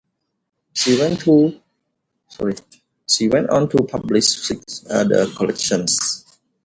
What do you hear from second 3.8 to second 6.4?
publish six other collections.